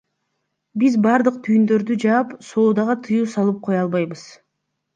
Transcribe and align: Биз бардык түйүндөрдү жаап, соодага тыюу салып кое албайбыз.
Биз 0.83 0.95
бардык 1.03 1.37
түйүндөрдү 1.49 1.99
жаап, 2.05 2.33
соодага 2.49 2.99
тыюу 3.09 3.31
салып 3.37 3.63
кое 3.71 3.81
албайбыз. 3.87 4.29